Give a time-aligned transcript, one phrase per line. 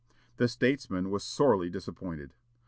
[0.37, 2.33] The statesman was sorely disappointed.